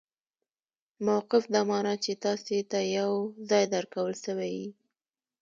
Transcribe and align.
موقف 1.05 1.43
دا 1.53 1.61
مانا، 1.69 1.93
چي 2.03 2.13
تاسي 2.23 2.57
ته 2.71 2.79
یو 2.97 3.11
ځای 3.49 3.63
درکول 3.73 4.11
سوی 4.23 4.51
يي. 4.59 4.67